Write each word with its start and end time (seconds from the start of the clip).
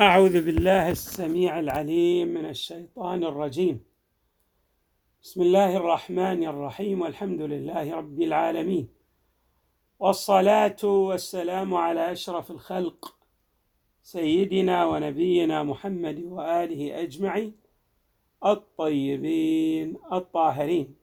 أعوذ 0.00 0.44
بالله 0.44 0.90
السميع 0.90 1.58
العليم 1.58 2.28
من 2.28 2.46
الشيطان 2.46 3.24
الرجيم. 3.24 3.84
بسم 5.22 5.42
الله 5.42 5.76
الرحمن 5.76 6.44
الرحيم 6.44 7.02
والحمد 7.02 7.40
لله 7.40 7.94
رب 7.94 8.22
العالمين 8.22 8.88
والصلاة 9.98 10.76
والسلام 10.84 11.74
على 11.74 12.12
أشرف 12.12 12.50
الخلق 12.50 13.16
سيدنا 14.02 14.86
ونبينا 14.86 15.62
محمد 15.62 16.20
وآله 16.22 17.02
أجمعين 17.02 17.52
الطيبين 18.46 19.96
الطاهرين. 20.12 20.96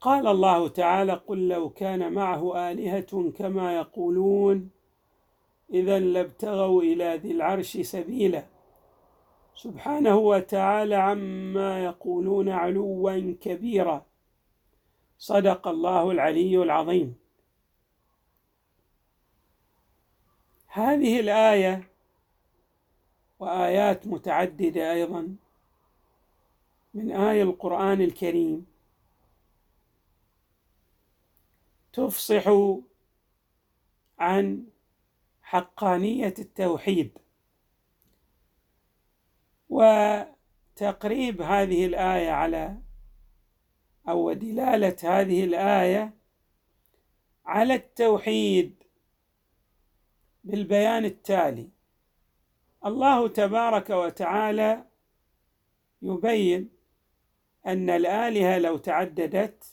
قال 0.00 0.26
الله 0.26 0.68
تعالى 0.68 1.12
قل 1.12 1.48
لو 1.48 1.70
كان 1.70 2.12
معه 2.12 2.70
آلهة 2.70 3.30
كما 3.30 3.76
يقولون 3.76 4.73
إذا 5.74 5.98
لابتغوا 5.98 6.82
إلى 6.82 7.16
ذي 7.16 7.30
العرش 7.30 7.76
سبيلا 7.76 8.44
سبحانه 9.54 10.16
وتعالى 10.16 10.94
عما 10.94 11.84
يقولون 11.84 12.48
علوا 12.48 13.34
كبيرا. 13.40 14.06
صدق 15.18 15.68
الله 15.68 16.10
العلي 16.10 16.62
العظيم. 16.62 17.16
هذه 20.66 21.20
الآية 21.20 21.88
وآيات 23.38 24.06
متعددة 24.06 24.92
أيضا 24.92 25.36
من 26.94 27.10
آية 27.10 27.42
القرآن 27.42 28.00
الكريم 28.00 28.66
تفصح 31.92 32.44
عن 34.18 34.64
حقانية 35.44 36.34
التوحيد. 36.38 37.18
وتقريب 39.68 41.42
هذه 41.42 41.86
الآية 41.86 42.30
على 42.30 42.78
أو 44.08 44.32
دلالة 44.32 44.96
هذه 45.02 45.44
الآية 45.44 46.14
على 47.46 47.74
التوحيد 47.74 48.82
بالبيان 50.44 51.04
التالي. 51.04 51.68
الله 52.86 53.28
تبارك 53.28 53.90
وتعالى 53.90 54.84
يبين 56.02 56.70
أن 57.66 57.90
الآلهة 57.90 58.58
لو 58.58 58.76
تعددت 58.76 59.64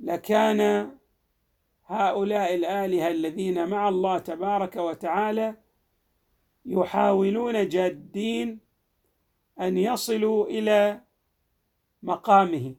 لكان 0.00 0.90
هؤلاء 1.92 2.54
الآلهة 2.54 3.10
الذين 3.10 3.68
مع 3.68 3.88
الله 3.88 4.18
تبارك 4.18 4.76
وتعالى 4.76 5.56
يحاولون 6.64 7.68
جادين 7.68 8.60
أن 9.60 9.78
يصلوا 9.78 10.46
إلى 10.46 11.00
مقامه. 12.02 12.74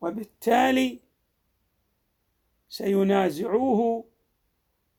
وبالتالي 0.00 1.00
سينازعوه 2.68 4.04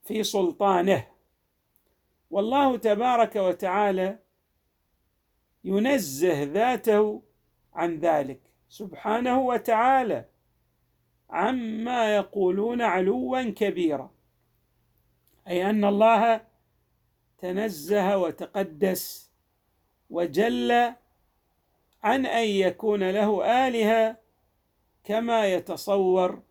في 0.04 0.23
سلطانه. 0.23 1.08
والله 2.30 2.78
تبارك 2.78 3.36
وتعالى 3.36 4.20
ينزه 5.64 6.44
ذاته 6.44 7.23
عن 7.73 8.00
ذلك. 8.00 8.42
سبحانه 8.70 9.42
وتعالى 9.42 10.34
عما 11.30 12.16
يقولون 12.16 12.81
علوا 12.81 13.44
كبيرا. 13.44 14.12
أي 15.48 15.70
أن 15.70 15.86
الله 15.86 16.42
تنزه 17.38 18.17
وتقدس 18.17 19.32
وجل 20.09 20.72
عن 22.04 22.26
أن 22.26 22.48
يكون 22.48 23.10
له 23.10 23.45
آلهة 23.67 24.17
كما 25.04 25.54
يتصور 25.54 26.42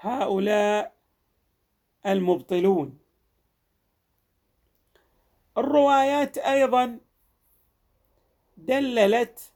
هؤلاء 0.00 0.92
المبطلون. 2.06 2.98
الروايات 5.58 6.38
أيضا 6.38 6.98
دللت 8.56 9.52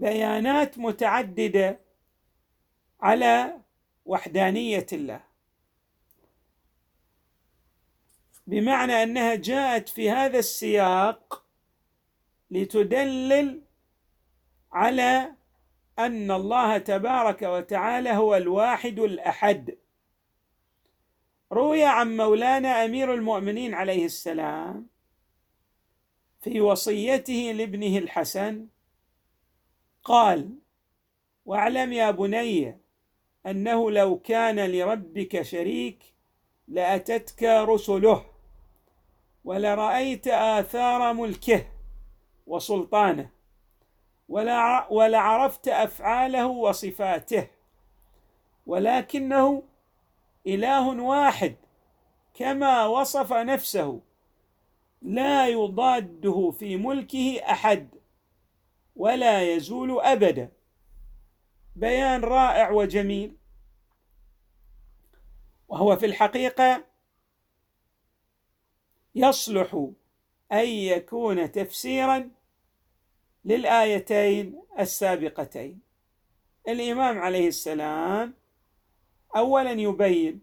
بيانات 0.00 0.78
متعددة 0.78 1.80
على 3.00 3.60
وحدانية 4.04 4.86
الله. 4.92 5.20
بمعنى 8.46 9.02
أنها 9.02 9.34
جاءت 9.34 9.88
في 9.88 10.10
هذا 10.10 10.38
السياق 10.38 11.44
لتدلل 12.50 13.62
على 14.72 15.32
أن 15.98 16.30
الله 16.30 16.78
تبارك 16.78 17.42
وتعالى 17.42 18.10
هو 18.10 18.36
الواحد 18.36 18.98
الأحد. 18.98 19.76
روي 21.52 21.84
عن 21.84 22.16
مولانا 22.16 22.84
أمير 22.84 23.14
المؤمنين 23.14 23.74
عليه 23.74 24.04
السلام 24.04 24.86
في 26.40 26.60
وصيته 26.60 27.52
لابنه 27.54 27.98
الحسن 27.98 28.66
قال 30.06 30.50
واعلم 31.46 31.92
يا 31.92 32.10
بني 32.10 32.78
انه 33.46 33.90
لو 33.90 34.18
كان 34.18 34.70
لربك 34.70 35.42
شريك 35.42 36.14
لاتتك 36.68 37.42
رسله 37.42 38.24
ولرايت 39.44 40.28
اثار 40.28 41.12
ملكه 41.12 41.66
وسلطانه 42.46 43.30
ولعرفت 44.90 45.68
افعاله 45.68 46.46
وصفاته 46.46 47.46
ولكنه 48.66 49.62
اله 50.46 51.02
واحد 51.02 51.56
كما 52.34 52.86
وصف 52.86 53.32
نفسه 53.32 54.00
لا 55.02 55.48
يضاده 55.48 56.50
في 56.50 56.76
ملكه 56.76 57.40
احد 57.50 57.88
ولا 58.96 59.54
يزول 59.54 60.00
أبدا. 60.00 60.52
بيان 61.76 62.20
رائع 62.20 62.70
وجميل. 62.70 63.36
وهو 65.68 65.96
في 65.96 66.06
الحقيقة 66.06 66.84
يصلح 69.14 69.90
أن 70.52 70.66
يكون 70.66 71.52
تفسيرا 71.52 72.30
للآيتين 73.44 74.62
السابقتين. 74.78 75.80
الإمام 76.68 77.18
عليه 77.18 77.48
السلام 77.48 78.34
اولا 79.36 79.70
يبين 79.72 80.40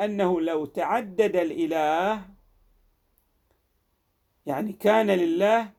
أنه 0.00 0.40
لو 0.40 0.64
تعدد 0.64 1.36
الإله 1.36 2.28
يعني 4.46 4.72
كان 4.72 5.10
لله 5.10 5.72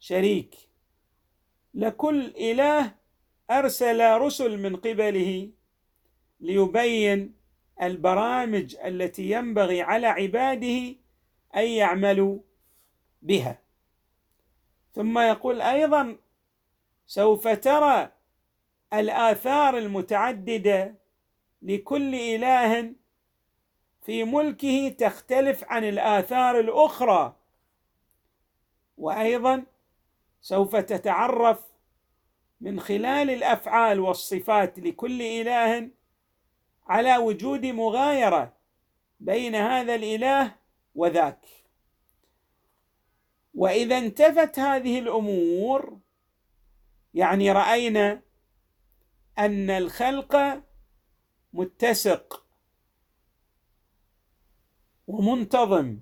شريك 0.00 0.67
لكل 1.78 2.26
إله 2.26 2.94
أرسل 3.50 4.18
رسل 4.18 4.58
من 4.58 4.76
قبله 4.76 5.50
ليبين 6.40 7.34
البرامج 7.82 8.76
التي 8.76 9.30
ينبغي 9.30 9.82
على 9.82 10.06
عباده 10.06 10.96
أن 11.56 11.64
يعملوا 11.66 12.38
بها. 13.22 13.62
ثم 14.92 15.18
يقول 15.18 15.60
أيضا 15.60 16.16
سوف 17.06 17.48
ترى 17.48 18.12
الآثار 18.92 19.78
المتعددة 19.78 20.94
لكل 21.62 22.14
إله 22.14 22.92
في 24.02 24.24
ملكه 24.24 24.88
تختلف 24.88 25.64
عن 25.64 25.84
الآثار 25.84 26.60
الأخرى. 26.60 27.36
وأيضا 28.96 29.66
سوف 30.40 30.76
تتعرف 30.76 31.67
من 32.60 32.80
خلال 32.80 33.30
الأفعال 33.30 34.00
والصفات 34.00 34.78
لكل 34.78 35.22
إله 35.22 35.90
على 36.86 37.16
وجود 37.16 37.66
مغايرة 37.66 38.52
بين 39.20 39.54
هذا 39.54 39.94
الإله 39.94 40.54
وذاك. 40.94 41.46
وإذا 43.54 43.98
انتفت 43.98 44.58
هذه 44.58 44.98
الأمور 44.98 45.98
يعني 47.14 47.52
رأينا 47.52 48.22
أن 49.38 49.70
الخلق 49.70 50.62
متسق 51.52 52.44
ومنتظم 55.06 55.98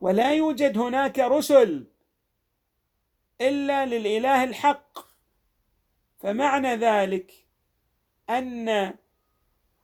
ولا 0.00 0.34
يوجد 0.34 0.78
هناك 0.78 1.18
رسل 1.18 1.86
إلا 3.40 3.86
للإله 3.86 4.44
الحق. 4.44 4.98
فمعنى 6.18 6.76
ذلك 6.76 7.32
أن 8.30 8.94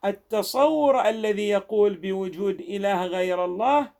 التصور 0.05 1.09
الذي 1.09 1.49
يقول 1.49 1.97
بوجود 1.97 2.61
إله 2.61 3.07
غير 3.07 3.45
الله 3.45 3.93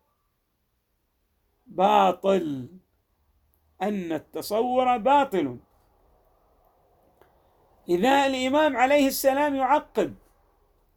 باطل 1.67 2.69
أن 3.83 4.13
التصور 4.13 4.97
باطل. 4.97 5.59
إذا 7.89 8.27
الإمام 8.27 8.77
عليه 8.77 9.07
السلام 9.07 9.55
يعقب 9.57 10.15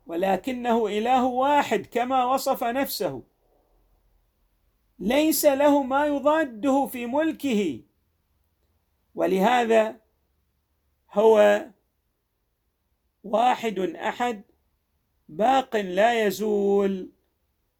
ولكنه 0.08 0.88
إله 0.88 1.26
واحد 1.26 1.86
كما 1.86 2.26
وصف 2.26 2.64
نفسه 2.64 3.24
ليس 5.00 5.46
له 5.46 5.84
ما 5.84 6.06
يضاده 6.06 6.86
في 6.86 7.06
ملكه. 7.06 7.82
ولهذا 9.16 10.00
هو 11.12 11.66
واحد 13.24 13.80
أحد 13.80 14.44
باق 15.30 15.76
لا 15.76 16.26
يزول 16.26 17.12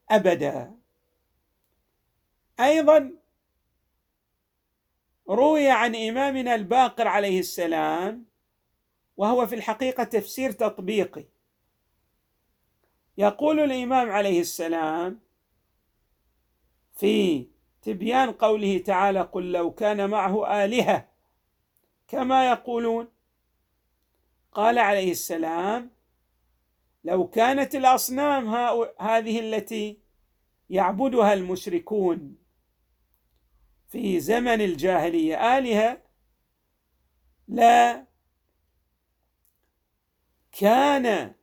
أبدا. 0.10 0.76
أيضا 2.60 3.12
روي 5.30 5.70
عن 5.70 5.96
إمامنا 5.96 6.56
الباقر 6.56 7.08
عليه 7.08 7.40
السلام 7.40 8.26
وهو 9.18 9.48
في 9.48 9.56
الحقيقة 9.56 10.04
تفسير 10.04 10.52
تطبيقي. 10.52 11.26
يقول 13.18 13.60
الإمام 13.60 14.10
عليه 14.10 14.42
السلام 14.42 15.20
في 16.96 17.48
تبيان 17.82 18.32
قوله 18.32 18.78
تعالى 18.78 19.22
قل 19.22 19.52
لو 19.52 19.72
كان 19.72 20.10
معه 20.10 20.64
آلهة 20.66 21.13
كما 22.08 22.50
يقولون. 22.50 23.08
قال 24.52 24.80
عليه 24.80 25.12
السلام 25.12 25.92
لو 27.04 27.28
كانت 27.28 27.76
الأصنام 27.76 28.50
هذه 29.00 29.40
التي 29.40 30.00
يعبدها 30.70 31.34
المشركون 31.34 32.38
في 33.88 34.20
زمن 34.20 34.62
الجاهلية 34.62 35.58
آلهة 35.58 36.02
لا 37.48 38.06
كان 40.52 41.34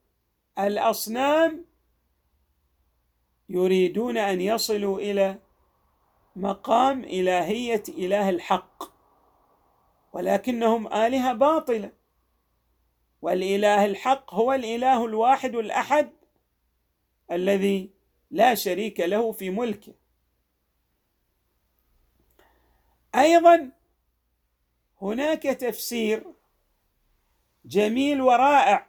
الأصنام 0.58 1.64
يريدون 3.48 4.18
أن 4.18 4.40
يصلوا 4.40 4.98
إلى 4.98 5.38
مقام 6.36 7.04
إلهية 7.04 7.82
إله 7.88 8.30
الحق. 8.30 8.89
ولكنهم 10.12 10.92
آلهة 10.92 11.32
باطلة. 11.32 11.92
والإله 13.22 13.84
الحق 13.84 14.34
هو 14.34 14.52
الإله 14.52 15.04
الواحد 15.04 15.54
الأحد 15.54 16.12
الذي 17.30 17.90
لا 18.30 18.54
شريك 18.54 19.00
له 19.00 19.32
في 19.32 19.50
ملكه. 19.50 19.94
أيضا 23.14 23.70
هناك 25.02 25.42
تفسير 25.42 26.24
جميل 27.64 28.20
ورائع 28.20 28.86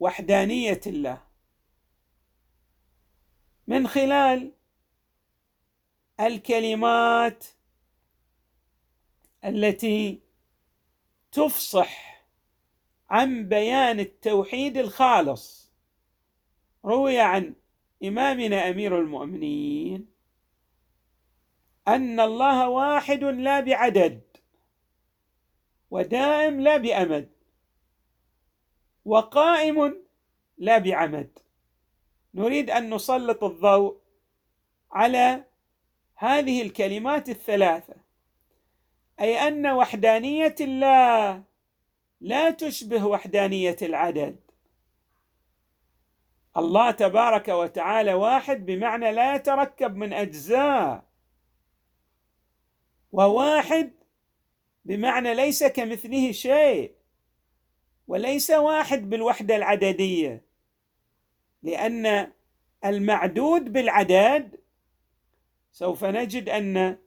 لوحدانية 0.00 0.80
الله. 0.86 1.22
من 3.66 3.88
خلال 3.88 4.52
الكلمات 6.20 7.44
التي 9.44 10.20
تفصح 11.32 12.24
عن 13.10 13.48
بيان 13.48 14.00
التوحيد 14.00 14.76
الخالص. 14.76 15.72
روي 16.84 17.20
عن 17.20 17.54
إمامنا 18.04 18.70
أمير 18.70 18.98
المؤمنين 18.98 20.06
أن 21.88 22.20
الله 22.20 22.68
واحد 22.68 23.24
لا 23.24 23.60
بعدد 23.60 24.20
ودائم 25.90 26.60
لا 26.60 26.76
بأمد 26.76 27.30
وقائم 29.04 30.04
لا 30.58 30.78
بعمد. 30.78 31.38
نريد 32.34 32.70
أن 32.70 32.94
نسلط 32.94 33.44
الضوء 33.44 34.00
على 34.92 35.44
هذه 36.14 36.62
الكلمات 36.62 37.28
الثلاثة. 37.28 38.07
أي 39.20 39.48
أن 39.48 39.66
وحدانية 39.66 40.54
الله 40.60 41.42
لا 42.20 42.50
تشبه 42.50 43.04
وحدانية 43.04 43.76
العدد. 43.82 44.36
الله 46.56 46.90
تبارك 46.90 47.48
وتعالى 47.48 48.14
واحد 48.14 48.66
بمعنى 48.66 49.12
لا 49.12 49.34
يتركب 49.34 49.96
من 49.96 50.12
أجزاء 50.12 51.04
وواحد 53.12 53.92
بمعنى 54.84 55.34
ليس 55.34 55.64
كمثله 55.64 56.32
شيء 56.32 56.94
وليس 58.06 58.50
واحد 58.50 59.10
بالوحدة 59.10 59.56
العددية. 59.56 60.44
لأن 61.62 62.32
المعدود 62.84 63.72
بالعدد 63.72 64.60
سوف 65.72 66.04
نجد 66.04 66.48
أن 66.48 66.98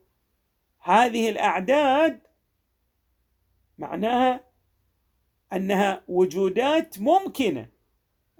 هذه 0.82 1.28
الأعداد 1.28 2.20
معناها 3.78 4.44
أنها 5.52 6.02
وجودات 6.08 7.00
ممكنة 7.00 7.68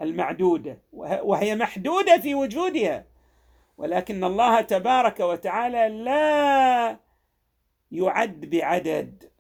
المعدودة 0.00 0.78
وهي 0.92 1.56
محدودة 1.56 2.18
في 2.18 2.34
وجودها. 2.34 3.06
ولكن 3.78 4.24
الله 4.24 4.60
تبارك 4.60 5.20
وتعالى 5.20 5.88
لا 5.88 6.98
يعد 7.92 8.40
بعدد 8.40 9.30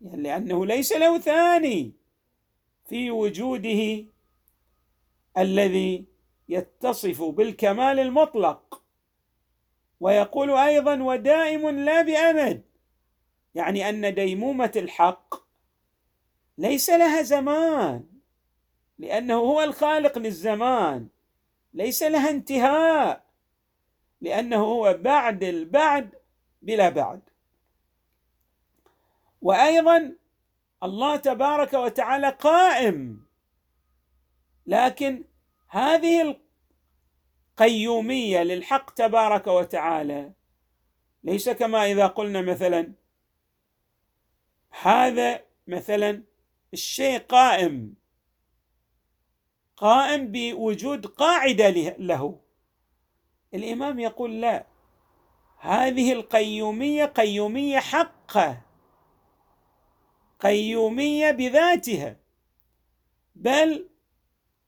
يعني 0.00 0.22
لأنه 0.22 0.66
ليس 0.66 0.92
له 0.92 1.18
ثاني 1.18 1.92
في 2.88 3.10
وجوده 3.10 4.04
الذي 5.38 6.04
يتصف 6.48 7.22
بالكمال 7.22 7.98
المطلق. 7.98 8.83
ويقول 10.00 10.50
أيضا 10.50 11.02
ودائم 11.02 11.70
لا 11.70 12.02
بأمد. 12.02 12.62
يعني 13.54 13.88
أن 13.88 14.14
ديمومة 14.14 14.72
الحق 14.76 15.34
ليس 16.58 16.90
لها 16.90 17.22
زمان 17.22 18.04
لأنه 18.98 19.34
هو 19.34 19.62
الخالق 19.62 20.18
للزمان 20.18 21.08
ليس 21.74 22.02
لها 22.02 22.30
انتهاء 22.30 23.24
لأنه 24.20 24.56
هو 24.56 24.98
بعد 25.00 25.44
البعد 25.44 26.14
بلا 26.62 26.88
بعد. 26.88 27.20
وأيضا 29.42 30.16
الله 30.82 31.16
تبارك 31.16 31.72
وتعالى 31.72 32.28
قائم 32.28 33.24
لكن 34.66 35.24
هذه 35.68 36.36
القيوميه 37.54 38.42
للحق 38.42 38.90
تبارك 38.90 39.46
وتعالى. 39.46 40.32
ليس 41.24 41.48
كما 41.48 41.86
إذا 41.92 42.06
قلنا 42.06 42.42
مثلا 42.42 42.92
هذا 44.82 45.44
مثلا 45.66 46.22
الشيء 46.72 47.18
قائم 47.18 47.94
قائم 49.76 50.32
بوجود 50.32 51.06
قاعدة 51.06 51.70
له. 51.98 52.40
الإمام 53.54 54.00
يقول 54.00 54.40
لا 54.40 54.66
هذه 55.58 56.12
القيومية 56.12 57.04
قيومية 57.04 57.78
حقة 57.78 58.62
قيومية 60.40 61.30
بذاتها 61.30 62.16
بل 63.34 63.88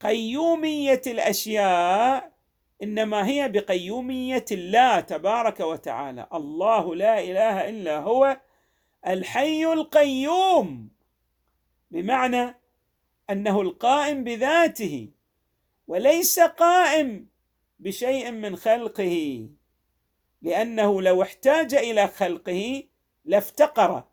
قيومية 0.01 1.03
الأشياء 1.07 2.36
إنما 2.83 3.27
هي 3.27 3.49
بقيومية 3.49 4.45
الله 4.53 5.01
تبارك 5.01 5.61
وتعالى. 5.61 6.29
الله 6.35 6.95
لا 6.95 7.21
إله 7.21 7.69
إلا 7.69 7.99
هو 7.99 8.41
الحي 9.07 9.73
القيوم 9.73 10.91
بمعنى 11.91 12.55
أنه 13.31 13.61
القائم 13.61 14.25
بذاته 14.25 15.09
وليس 15.89 16.41
قائم 16.41 17.29
بشيء 17.79 18.31
من 18.31 18.57
خلقه 18.57 19.49
لأنه 20.43 21.03
لو 21.03 21.23
احتاج 21.23 21.75
إلى 21.75 22.07
خلقه 22.07 22.83
لافتقر 23.25 24.05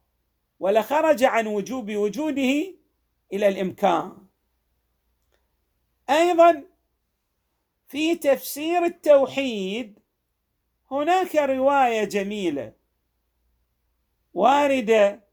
ولخرج 0.60 1.24
عن 1.24 1.48
وجوب 1.48 1.92
وجوده 1.92 2.74
إلى 3.34 3.48
الإمكان. 3.48 4.18
أيضا 6.10 6.64
في 7.94 8.16
تفسير 8.16 8.86
التوحيد 8.86 10.00
هناك 10.92 11.36
رواية 11.36 12.04
جميلة 12.04 12.74
واردة 14.34 15.24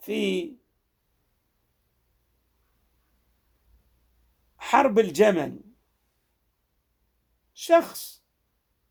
في 0.00 0.52
حرب 4.58 4.98
الجمل. 4.98 5.60
شخص 7.54 8.22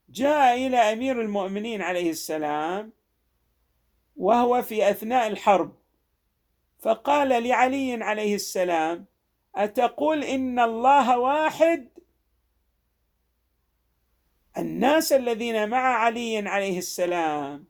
جاء 0.10 0.68
إلى 0.68 0.78
أمير 0.78 1.22
المؤمنين 1.22 1.82
عليه 1.82 2.10
السلام 2.10 2.94
وهو 4.16 4.62
في 4.62 4.90
أثناء 4.90 5.28
الحرب 5.28 5.76
فقال 6.80 7.44
لعلي 7.44 7.94
عليه 8.04 8.36
السلام 8.36 9.06
أتقول 9.56 10.24
إن 10.24 10.60
الله 10.60 11.20
واحد 11.20 11.93
الناس 14.58 15.14
الذين 15.14 15.70
مع 15.70 15.78
علي 15.78 16.38
عليه 16.38 16.78
السلام 16.78 17.66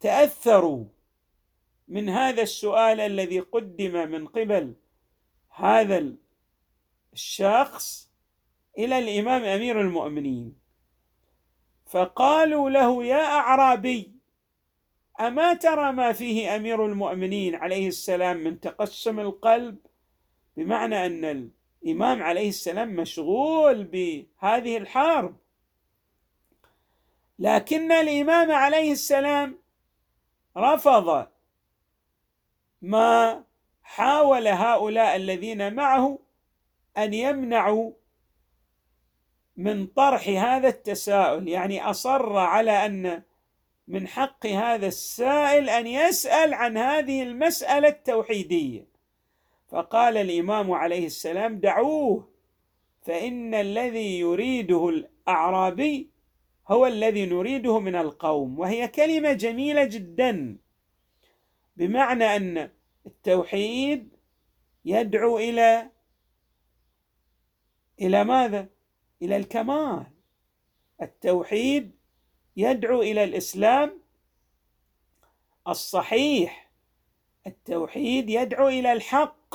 تأثروا 0.00 0.84
من 1.88 2.08
هذا 2.08 2.42
السؤال 2.42 3.00
الذي 3.00 3.40
قدم 3.40 4.10
من 4.10 4.26
قبل 4.26 4.74
هذا 5.50 6.12
الشخص 7.12 8.10
إلى 8.78 8.98
الإمام 8.98 9.44
أمير 9.44 9.80
المؤمنين. 9.80 10.56
فقالوا 11.86 12.70
له 12.70 13.04
يا 13.04 13.24
أعرابي 13.24 14.14
أما 15.20 15.54
ترى 15.54 15.92
ما 15.92 16.12
فيه 16.12 16.56
أمير 16.56 16.86
المؤمنين 16.86 17.54
عليه 17.54 17.88
السلام 17.88 18.36
من 18.36 18.60
تقسم 18.60 19.20
القلب؟ 19.20 19.78
بمعنى 20.56 21.06
أن 21.06 21.50
الإمام 21.82 22.22
عليه 22.22 22.48
السلام 22.48 22.96
مشغول 22.96 23.84
بهذه 23.84 24.76
الحرب. 24.76 25.43
لكن 27.38 27.92
الإمام 27.92 28.52
عليه 28.52 28.92
السلام 28.92 29.58
رفض 30.56 31.26
ما 32.82 33.44
حاول 33.82 34.48
هؤلاء 34.48 35.16
الذين 35.16 35.74
معه 35.74 36.18
أن 36.98 37.14
يمنعوا 37.14 37.92
من 39.56 39.86
طرح 39.86 40.28
هذا 40.28 40.68
التساؤل. 40.68 41.48
يعني 41.48 41.90
أصر 41.90 42.36
على 42.36 42.86
أن 42.86 43.22
من 43.88 44.08
حق 44.08 44.46
هذا 44.46 44.86
السائل 44.86 45.70
أن 45.70 45.86
يسأل 45.86 46.54
عن 46.54 46.76
هذه 46.76 47.22
المسألة 47.22 47.88
التوحيدية. 47.88 48.86
فقال 49.68 50.16
الإمام 50.16 50.72
عليه 50.72 51.06
السلام 51.06 51.58
دعوه 51.60 52.28
فإن 53.02 53.54
الذي 53.54 54.18
يريده 54.18 54.88
الأعرابي 54.88 56.13
هو 56.68 56.86
الذي 56.86 57.26
نريده 57.26 57.78
من 57.78 57.96
القوم 57.96 58.58
وهي 58.58 58.88
كلمة 58.88 59.32
جميلة 59.32 59.84
جدا 59.84 60.58
بمعنى 61.76 62.24
أن 62.36 62.70
التوحيد 63.06 64.16
يدعو 64.84 65.38
إلى 65.38 65.90
إلى 68.00 68.24
ماذا؟ 68.24 68.68
إلى 69.22 69.36
الكمال. 69.36 70.06
التوحيد 71.02 71.92
يدعو 72.56 73.02
إلى 73.02 73.24
الإسلام 73.24 74.00
الصحيح. 75.68 76.70
التوحيد 77.46 78.30
يدعو 78.30 78.68
إلى 78.68 78.92
الحق. 78.92 79.54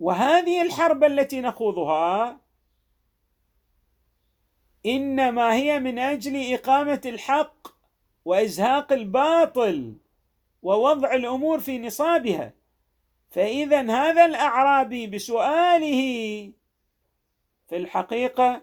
وهذه 0.00 0.62
الحرب 0.62 1.04
التي 1.04 1.40
نخوضها 1.40 2.40
إنما 4.86 5.54
هي 5.54 5.80
من 5.80 5.98
أجل 5.98 6.54
إقامة 6.54 7.00
الحق 7.06 7.68
وإزهاق 8.24 8.92
الباطل 8.92 9.94
ووضع 10.62 11.14
الأمور 11.14 11.60
في 11.60 11.78
نصابها. 11.78 12.52
فاذا 13.30 13.80
هذا 13.80 14.26
الأعرابي 14.26 15.06
بسؤاله 15.06 16.52
في 17.68 17.76
الحقيقة 17.76 18.62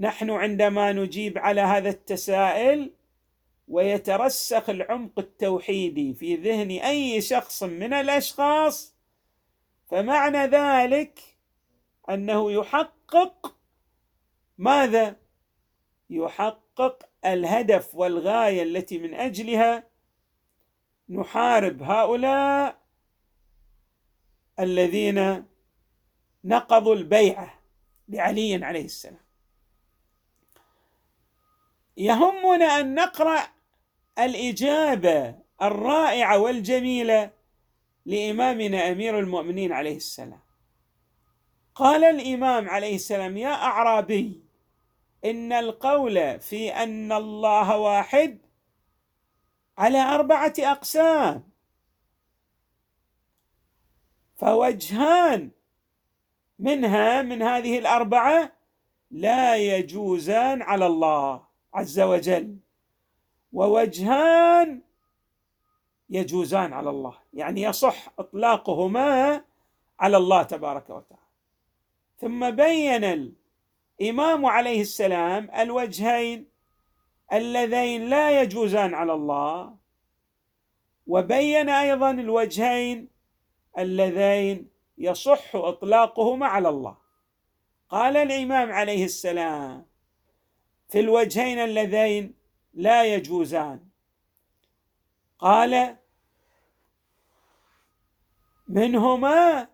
نحن 0.00 0.30
عندما 0.30 0.92
نجيب 0.92 1.38
على 1.38 1.60
هذا 1.60 1.88
التساؤل 1.88 2.92
ويترسخ 3.68 4.70
العمق 4.70 5.18
التوحيدي 5.18 6.14
في 6.14 6.36
ذهن 6.36 6.70
أي 6.70 7.20
شخص 7.20 7.62
من 7.62 7.92
الأشخاص 7.92 8.94
فمعنى 9.86 10.38
ذلك 10.38 11.20
أنه 12.10 12.52
يحقق 12.52 13.55
ماذا 14.58 15.16
يحقق 16.10 17.08
الهدف 17.24 17.94
والغاية 17.94 18.62
التي 18.62 18.98
من 18.98 19.14
أجلها 19.14 19.86
نحارب 21.08 21.82
هؤلاء 21.82 22.78
الذين 24.60 25.44
نقضوا 26.44 26.94
البيعة 26.94 27.60
لعلي 28.08 28.64
عليه 28.64 28.84
السلام. 28.84 29.26
يهمنا 31.96 32.80
أن 32.80 32.94
نقرأ 32.94 33.48
الإجابة 34.18 35.34
الرائعة 35.62 36.38
والجميلة 36.38 37.30
لإمامنا 38.06 38.90
أمير 38.92 39.18
المؤمنين 39.18 39.72
عليه 39.72 39.96
السلام. 39.96 40.40
قال 41.74 42.04
الإمام 42.04 42.68
عليه 42.68 42.94
السلام 42.94 43.36
يا 43.36 43.52
أعرابي 43.52 44.45
إن 45.30 45.52
القول 45.52 46.40
في 46.40 46.70
أن 46.70 47.12
الله 47.12 47.78
واحد 47.78 48.38
على 49.78 49.98
أربعة 49.98 50.54
أقسام. 50.58 51.50
فوجهان 54.36 55.50
منها 56.58 57.22
من 57.22 57.42
هذه 57.42 57.78
الأربعة 57.78 58.52
لا 59.10 59.56
يجوزان 59.56 60.62
على 60.62 60.86
الله 60.86 61.46
عز 61.74 62.00
وجل. 62.00 62.56
ووجهان 63.52 64.82
يجوزان 66.10 66.72
على 66.72 66.90
الله 66.90 67.18
يعني 67.32 67.62
يصح 67.62 68.08
إطلاقهما 68.18 69.44
على 70.00 70.16
الله 70.16 70.42
تبارك 70.42 70.90
وتعالى. 70.90 71.26
ثم 72.18 72.50
بين 72.50 73.36
الامام 74.00 74.46
عليه 74.46 74.80
السلام 74.80 75.50
الوجهين 75.50 76.48
اللذين 77.32 78.08
لا 78.08 78.42
يجوزان 78.42 78.94
على 78.94 79.12
الله 79.12 79.76
وبين 81.06 81.68
أيضا 81.68 82.10
الوجهين 82.10 83.08
اللذين 83.78 84.68
يصح 84.98 85.56
إطلاقهما 85.56 86.46
على 86.46 86.68
الله. 86.68 86.96
قال 87.88 88.16
الإمام 88.16 88.72
عليه 88.72 89.04
السلام 89.04 89.86
في 90.88 91.00
الوجهين 91.00 91.58
اللذين 91.58 92.34
لا 92.74 93.04
يجوزان. 93.04 93.80
قال 95.38 95.96
منهما 98.68 99.68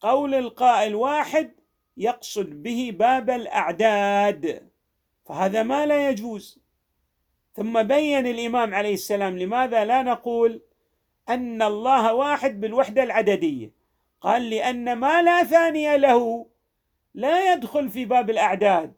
قول 0.00 0.34
القائل 0.34 0.94
واحد 0.94 1.65
يقصد 1.96 2.62
به 2.62 2.92
باب 2.98 3.30
الأعداد 3.30 4.68
فهذا 5.24 5.62
ما 5.62 5.86
لا 5.86 6.10
يجوز. 6.10 6.58
ثم 7.54 7.82
بين 7.82 8.26
الإمام 8.26 8.74
عليه 8.74 8.94
السلام 8.94 9.38
لماذا 9.38 9.84
لا 9.84 10.02
نقول 10.02 10.62
أن 11.28 11.62
الله 11.62 12.14
واحد 12.14 12.60
بالوحدة 12.60 13.02
العددية؟ 13.02 13.70
قال 14.20 14.50
لأن 14.50 14.92
ما 14.92 15.22
لا 15.22 15.42
ثاني 15.42 15.98
له 15.98 16.46
لا 17.14 17.52
يدخل 17.52 17.90
في 17.90 18.04
باب 18.04 18.30
الأعداد. 18.30 18.92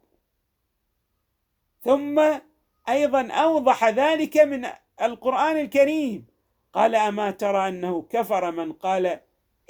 ثم 1.83 2.39
أيضا 2.89 3.27
أوضح 3.31 3.89
ذلك 3.89 4.37
من 4.37 4.67
القرآن 5.01 5.57
الكريم. 5.57 6.25
قال 6.73 6.95
أما 6.95 7.31
ترى 7.31 7.67
أنه 7.67 8.01
كفر 8.01 8.51
من 8.51 8.73
قال 8.73 9.19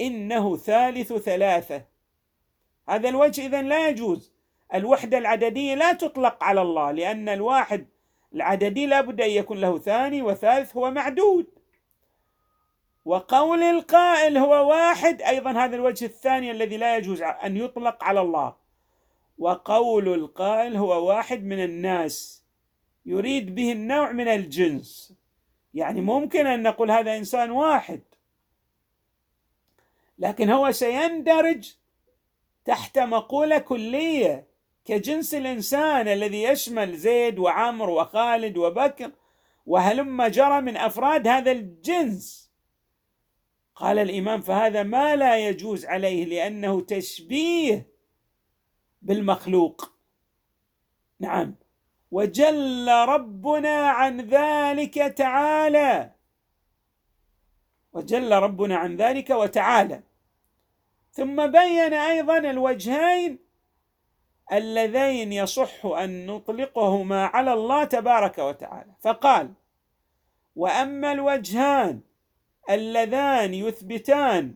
إنه 0.01 0.57
ثالث 0.57 1.13
ثلاثة 1.13 1.85
هذا 2.89 3.09
الوجه 3.09 3.45
اذا 3.45 3.61
لا 3.61 3.89
يجوز. 3.89 4.31
الوحدة 4.73 5.17
العددية 5.17 5.75
لا 5.75 5.93
تطلق 5.93 6.43
على 6.43 6.61
الله 6.61 6.91
لأن 6.91 7.29
الواحد 7.29 7.87
العددي 8.35 8.85
لا 8.85 9.01
بد 9.01 9.21
أن 9.21 9.29
يكون 9.29 9.57
له 9.61 9.79
ثاني 9.79 10.21
وثالث 10.21 10.77
هو 10.77 10.91
معدود. 10.91 11.47
وقول 13.05 13.63
القائل 13.63 14.37
هو 14.37 14.69
واحد 14.69 15.21
أيضا 15.21 15.51
هذا 15.51 15.75
الوجه 15.75 16.05
الثاني 16.05 16.51
الذي 16.51 16.77
لا 16.77 16.97
يجوز 16.97 17.21
أن 17.21 17.57
يطلق 17.57 18.03
على 18.03 18.21
الله. 18.21 18.55
وقول 19.37 20.13
القائل 20.13 20.75
هو 20.77 21.07
واحد 21.07 21.43
من 21.43 21.63
الناس 21.63 22.43
يريد 23.05 23.55
به 23.55 23.71
النوع 23.71 24.11
من 24.11 24.27
الجنس. 24.27 25.13
يعني 25.73 26.01
ممكن 26.01 26.47
أن 26.47 26.63
نقول 26.63 26.91
هذا 26.91 27.17
إنسان 27.17 27.51
واحد 27.51 28.01
لكن 30.19 30.49
هو 30.49 30.71
سيندرج 30.71 31.78
تحت 32.69 32.99
مقولة 32.99 33.57
كلية 33.57 34.47
كجنس 34.85 35.33
الإنسان 35.33 36.07
الذي 36.07 36.43
يشمل 36.43 36.97
زيد 36.97 37.39
وعمر 37.39 37.89
وخالد 37.89 38.57
وبكر 38.57 39.11
وهلم 39.65 40.23
جرى 40.23 40.61
من 40.61 40.77
أفراد 40.77 41.27
هذا 41.27 41.51
الجنس. 41.51 42.51
قال 43.75 43.99
الإمام 43.99 44.41
فهذا 44.41 44.83
ما 44.83 45.15
لا 45.15 45.47
يجوز 45.47 45.85
عليه 45.85 46.25
لأنه 46.25 46.81
تشبيه 46.81 47.89
بالمخلوق. 49.01 49.93
نعم. 51.19 51.55
وجل 52.11 52.89
ربنا 52.89 53.89
عن 53.89 54.21
ذلك 54.21 54.95
تعالى. 54.95 56.11
وجل 57.93 58.31
ربنا 58.31 58.75
عن 58.75 58.95
ذلك 58.95 59.29
وتعالى. 59.29 60.08
ثم 61.19 61.47
بين 61.47 61.93
أيضا 61.93 62.37
الوجهين 62.37 63.39
اللذين 64.51 65.33
يصح 65.33 65.85
أن 65.85 66.25
نطلقهما 66.25 67.25
على 67.25 67.53
الله 67.53 67.83
تبارك 67.83 68.37
وتعالى. 68.37 68.91
فقال 69.01 69.53
وأما 70.55 71.11
الوجهان 71.11 72.01
اللذان 72.69 73.53
يثبتان 73.53 74.55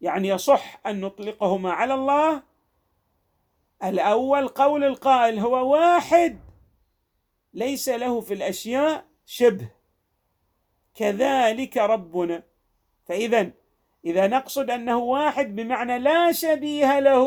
يعني 0.00 0.28
يصح 0.28 0.80
أن 0.86 1.00
نطلقهما 1.00 1.72
على 1.72 1.94
الله 1.94 2.42
الأول 3.84 4.48
قول 4.48 4.84
القائل 4.84 5.38
هو 5.38 5.72
واحد 5.72 6.38
ليس 7.54 7.88
له 7.88 8.20
في 8.20 8.34
الأشياء 8.34 9.04
شبه 9.26 9.68
كذلك 10.94 11.76
ربنا. 11.76 12.42
فاذا 13.06 13.50
إذا 14.04 14.26
نقصد 14.26 14.70
أنه 14.70 14.98
واحد 14.98 15.56
بمعنى 15.56 15.98
لا 15.98 16.32
شبيه 16.32 17.00
له 17.00 17.24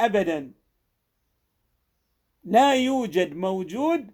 ابدا. 0.00 0.52
لا 2.44 2.74
يوجد 2.74 3.36
موجود 3.36 4.12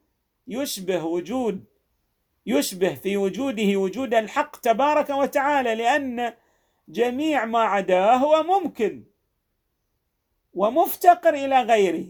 يشبه 0.49 1.05
وجود 1.05 1.65
يشبه 2.47 2.95
في 2.95 3.17
وجوده 3.17 3.77
وجود 3.77 4.15
الحق 4.15 4.57
تبارك 4.61 5.11
وتعالى 5.11 5.75
لأن 5.75 6.35
جميع 6.89 7.45
ما 7.45 7.59
عداه 7.59 8.17
هو 8.17 8.43
ممكن 8.43 9.05
ومفتقر 10.55 11.35
إلى 11.35 11.63
غيره. 11.63 12.07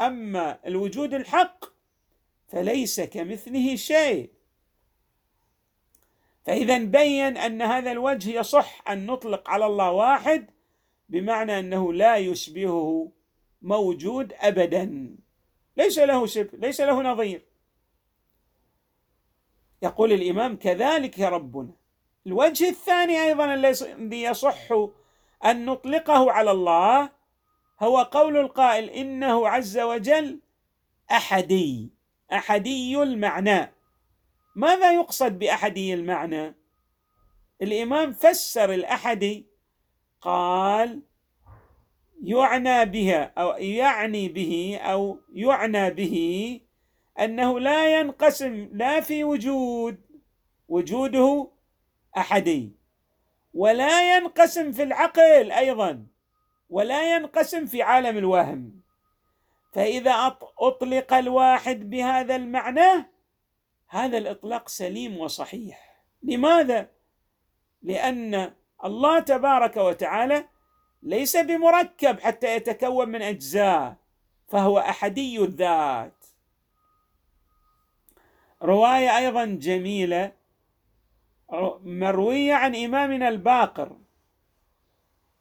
أما 0.00 0.58
الوجود 0.66 1.14
الحق 1.14 1.64
فليس 2.48 3.00
كمثله 3.00 3.76
شيء. 3.76 4.37
فإذا 6.48 6.78
بين 6.78 7.36
أن 7.36 7.62
هذا 7.62 7.92
الوجه 7.92 8.30
يصح 8.30 8.90
أن 8.90 9.06
نطلق 9.06 9.50
على 9.50 9.66
الله 9.66 9.90
واحد 9.90 10.50
بمعنى 11.08 11.58
أنه 11.58 11.92
لا 11.92 12.16
يشبهه 12.16 13.12
موجود 13.62 14.32
ابدا. 14.40 15.16
ليس 15.76 15.98
له 15.98 16.26
شبه 16.26 16.58
ليس 16.58 16.80
له 16.80 17.02
نظير. 17.02 17.42
يقول 19.82 20.12
الإمام 20.12 20.56
كذلك 20.56 21.20
ربنا. 21.20 21.72
الوجه 22.26 22.68
الثاني 22.68 23.22
أيضا 23.22 23.54
الذي 23.54 24.22
يصح 24.22 24.72
أن 25.44 25.64
نطلقه 25.64 26.32
على 26.32 26.50
الله 26.50 27.10
هو 27.80 27.98
قول 27.98 28.36
القائل 28.36 28.90
إنه 28.90 29.48
عز 29.48 29.78
وجل 29.78 30.40
أحدي 31.10 31.90
أحدي 32.32 33.02
المعنى. 33.02 33.77
ماذا 34.58 34.92
يقصد 34.92 35.38
باحدي 35.38 35.94
المعنى؟ 35.94 36.54
الإمام 37.62 38.12
فسر 38.12 38.72
الاحدي 38.74 39.46
قال 40.20 41.02
يعنى 42.22 42.84
بها 42.84 43.32
أو 43.38 43.56
يعني 43.56 44.28
به 44.28 44.78
أو 44.82 45.20
يعنى 45.32 45.90
به 45.90 46.60
أنه 47.20 47.60
لا 47.60 48.00
ينقسم 48.00 48.68
لا 48.72 49.00
في 49.00 49.24
وجود 49.24 50.00
وجوده 50.68 51.50
احدي 52.16 52.72
ولا 53.54 54.16
ينقسم 54.16 54.72
في 54.72 54.82
العقل 54.82 55.52
أيضا 55.52 56.06
ولا 56.70 57.16
ينقسم 57.16 57.66
في 57.66 57.82
عالم 57.82 58.18
الوهم. 58.18 58.80
فإذا 59.72 60.36
أطلق 60.58 61.14
الواحد 61.14 61.90
بهذا 61.90 62.36
المعنى 62.36 63.17
هذا 63.88 64.18
الإطلاق 64.18 64.68
سليم 64.68 65.18
وصحيح. 65.18 66.02
لماذا؟ 66.22 66.90
لأن 67.82 68.54
الله 68.84 69.20
تبارك 69.20 69.76
وتعالى 69.76 70.48
ليس 71.02 71.36
بمركب 71.36 72.20
حتى 72.20 72.56
يتكون 72.56 73.08
من 73.08 73.22
أجزاء 73.22 73.96
فهو 74.48 74.78
أحدي 74.78 75.38
الذات. 75.40 76.24
رواية 78.62 79.16
أيضا 79.16 79.44
جميلة 79.44 80.32
مروية 81.82 82.54
عن 82.54 82.76
إمامنا 82.76 83.28
الباقر. 83.28 83.96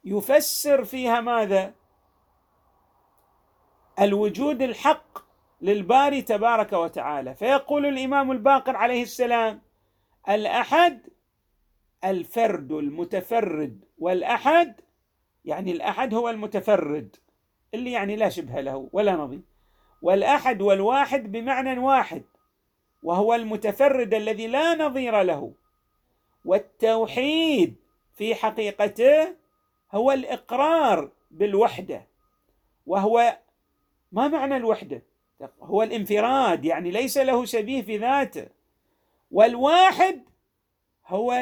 يفسر 0.04 0.86
فيها 0.86 1.22
ماذا؟ 1.22 1.74
الوجود 4.00 4.62
الحق 4.62 5.27
للباري 5.62 6.22
تبارك 6.22 6.74
وتعالى. 6.74 7.36
فيقول 7.36 7.86
الإمام 7.86 8.32
الباقر 8.32 8.76
عليه 8.76 9.04
السلام 9.04 9.62
الأحد 10.30 11.02
الفرد 12.04 12.72
المتفرد 12.72 13.86
والأحد 14.00 14.82
يعني 15.46 15.72
الأحد 15.72 16.14
هو 16.14 16.30
المتفرد 16.30 17.16
اللي 17.74 17.92
يعني 17.92 18.16
لا 18.16 18.30
شبه 18.30 18.62
له 18.62 18.90
ولا 18.94 19.16
نظير. 19.16 19.42
والأحد 20.02 20.62
والواحد 20.62 21.32
بمعنى 21.32 21.80
واحد 21.80 22.24
وهو 23.04 23.34
المتفرد 23.36 24.14
الذي 24.14 24.48
لا 24.48 24.76
نظير 24.76 25.22
له. 25.22 25.54
والتوحيد 26.46 27.76
في 28.16 28.36
حقيقته 28.36 29.36
هو 29.92 30.12
الإقرار 30.12 31.12
بالوحدة 31.32 32.08
وهو 32.86 33.38
ما 34.12 34.28
معنى 34.28 34.58
الوحدة؟ 34.58 35.02
هو 35.62 35.84
الانفراد 35.84 36.66
يعني 36.66 36.92
ليس 36.92 37.18
له 37.18 37.46
شبيه 37.46 37.82
في 37.82 37.98
ذاته. 37.98 38.48
والواحد 39.32 40.22
هو 41.08 41.34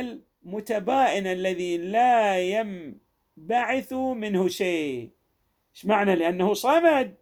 المتبائن 0.46 1.28
الذي 1.28 1.78
لا 1.78 2.40
ينبعث 2.40 3.94
منه 3.94 4.48
شيء. 4.48 5.10
إيش 5.76 5.86
معنى؟ 5.86 6.16
لأنه 6.16 6.54
صمد. 6.54 7.16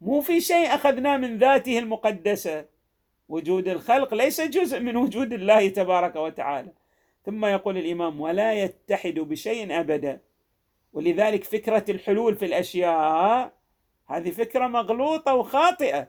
مو 0.00 0.20
في 0.20 0.40
شيء 0.40 0.74
أخذناه 0.74 1.16
من 1.16 1.38
ذاته 1.38 1.78
المقدسة. 1.78 2.64
وجود 3.28 3.68
الخلق 3.68 4.14
ليس 4.14 4.40
جزء 4.40 4.80
من 4.80 4.96
وجود 4.96 5.32
الله 5.32 5.68
تبارك 5.68 6.16
وتعالى. 6.16 6.72
ثم 7.24 7.44
يقول 7.44 7.78
الإمام 7.78 8.20
ولا 8.20 8.52
يتحد 8.52 9.14
بشيء 9.14 9.80
أبدا 9.80 10.20
ولذلك 10.92 11.44
فكرة 11.44 11.84
الحلول 11.88 12.36
في 12.36 12.44
الأشياء 12.44 13.52
هذه 14.08 14.30
فكرة 14.30 14.66
مغلوطة 14.66 15.34
وخاطئة. 15.34 16.08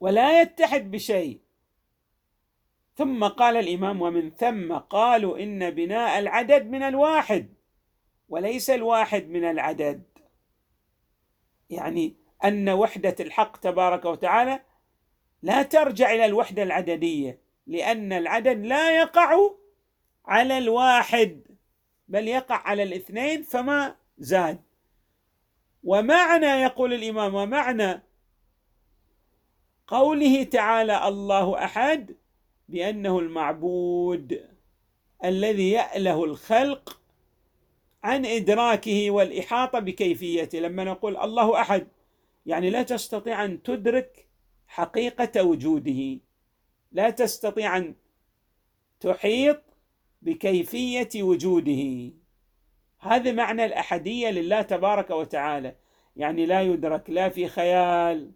ولا 0.00 0.40
يتحد 0.40 0.90
بشيء. 0.90 1.40
ثم 2.96 3.24
قال 3.24 3.56
الإمام 3.56 4.02
ومن 4.02 4.30
ثم 4.30 4.74
قالوا 4.74 5.38
إن 5.38 5.70
بناء 5.70 6.18
العدد 6.18 6.66
من 6.66 6.82
الواحد 6.82 7.54
وليس 8.28 8.70
الواحد 8.70 9.28
من 9.28 9.44
العدد. 9.44 10.02
يعني 11.70 12.16
أن 12.44 12.68
وحدة 12.68 13.16
الحق 13.20 13.56
تبارك 13.56 14.04
وتعالى 14.04 14.60
لا 15.42 15.62
ترجع 15.62 16.10
إلى 16.10 16.24
الوحدة 16.24 16.62
العددية 16.62 17.38
لأن 17.66 18.12
العدد 18.12 18.66
لا 18.66 18.98
يقع 18.98 19.50
على 20.26 20.58
الواحد 20.58 21.42
بل 22.08 22.28
يقع 22.28 22.54
على 22.54 22.82
الاثنين 22.82 23.42
فما 23.42 23.96
زاد. 24.18 24.62
ومعنى 25.84 26.46
يقول 26.46 26.94
الإمام 26.94 27.34
ومعنى 27.34 28.02
قوله 29.86 30.42
تعالى 30.42 31.08
الله 31.08 31.64
أحد 31.64 32.16
بأنه 32.68 33.18
المعبود 33.18 34.48
الذي 35.24 35.70
يأله 35.70 36.24
الخلق 36.24 37.00
عن 38.02 38.26
إدراكه 38.26 39.10
والإحاطة 39.10 39.78
بكيفيته. 39.78 40.58
لما 40.58 40.84
نقول 40.84 41.16
الله 41.16 41.60
أحد 41.60 41.88
يعني 42.46 42.70
لا 42.70 42.82
تستطيع 42.82 43.44
أن 43.44 43.62
تدرك 43.62 44.28
حقيقة 44.66 45.42
وجوده. 45.42 46.20
لا 46.92 47.10
تستطيع 47.10 47.76
أن 47.76 47.94
تحيط 49.00 49.62
بكيفية 50.22 51.22
وجوده. 51.22 52.10
هذا 53.06 53.32
معنى 53.32 53.64
الأحدية 53.64 54.30
لله 54.30 54.62
تبارك 54.62 55.10
وتعالى. 55.10 55.74
يعني 56.16 56.46
لا 56.46 56.62
يدرك 56.62 57.10
لا 57.10 57.28
في 57.28 57.48
خيال 57.48 58.32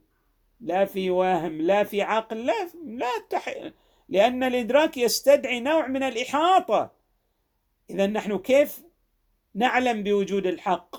لا 0.60 0.84
في 0.84 1.10
وهم 1.10 1.62
لا 1.62 1.84
في 1.84 2.02
عقل 2.02 2.46
لا 2.46 2.68
لا 2.84 3.10
تح... 3.30 3.54
لأن 4.08 4.42
الإدراك 4.42 4.96
يستدعي 4.96 5.60
نوع 5.60 5.86
من 5.86 6.02
الإحاطة. 6.02 6.92
إذا 7.90 8.06
نحن 8.06 8.38
كيف 8.38 8.82
نعلم 9.54 10.02
بوجود 10.02 10.46
الحق؟ 10.46 10.96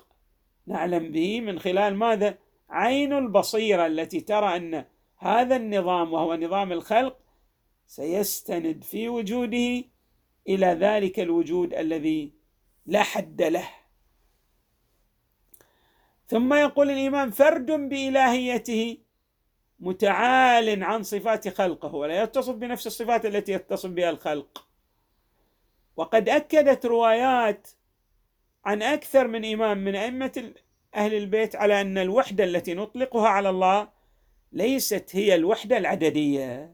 نعلم 0.68 1.12
به 1.12 1.42
من 1.42 1.60
خلال 1.60 1.96
ماذا؟ 1.96 2.38
عين 2.70 3.14
البصيرة 3.14 3.88
التي 3.88 4.20
ترى 4.20 4.56
أن 4.56 4.86
هذا 5.18 5.56
النظام 5.56 6.14
وهو 6.14 6.36
نظام 6.36 6.72
الخلق 6.72 7.18
سيستند 7.88 8.84
في 8.84 9.10
وجوده 9.10 9.84
إلى 10.48 10.68
ذلك 10.68 11.20
الوجود 11.20 11.74
الذي 11.74 12.39
لا 12.90 13.04
حد 13.04 13.42
له. 13.42 13.70
ثم 16.28 16.54
يقول 16.54 16.90
الإمام 16.90 17.32
فرد 17.32 17.72
بإلهيته 17.72 18.98
متعال 19.80 20.84
عن 20.84 21.04
صفات 21.04 21.48
خلقه 21.48 21.96
ولا 21.96 22.24
يتصف 22.24 22.56
بنفس 22.56 22.88
الصفات 22.88 23.26
التي 23.26 23.52
يتصف 23.52 23.90
بها 23.90 24.10
الخلق. 24.10 24.68
وقد 25.96 26.30
أكدت 26.30 26.86
روايات 26.86 27.68
عن 28.66 28.82
أكثر 28.82 29.28
من 29.28 29.54
إمام 29.54 29.78
من 29.78 29.96
أئمة 29.96 30.54
أهل 30.96 31.14
البيت 31.14 31.56
على 31.56 31.82
أن 31.82 31.98
الوحدة 31.98 32.44
التي 32.44 32.74
نطلقها 32.74 33.28
على 33.28 33.50
الله 33.50 33.90
ليست 34.52 35.10
هي 35.16 35.36
الوحدة 35.36 35.78
العددية. 35.78 36.74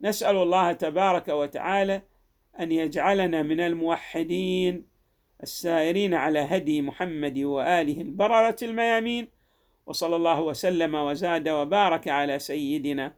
نسأل 0.00 0.36
الله 0.36 0.72
تبارك 0.72 1.28
وتعالى 1.28 2.02
أن 2.60 2.72
يجعلنا 2.72 3.42
من 3.42 3.60
الموحدين. 3.60 4.95
السائرين 5.42 6.14
على 6.14 6.38
هدي 6.38 6.82
محمد 6.82 7.38
وآله 7.38 8.00
البررة 8.00 8.56
الميامين 8.62 9.28
وصلى 9.86 10.16
الله 10.16 10.40
وسلم 10.40 10.94
وزاد 10.94 11.48
وبارك 11.48 12.08
على 12.08 12.38
سيدنا 12.38 13.14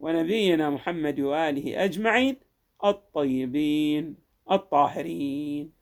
ونبينا 0.00 0.70
محمد 0.70 1.20
وآله 1.20 1.84
أجمعين 1.84 2.36
الطيبين 2.84 4.16
الطاهرين. 4.50 5.77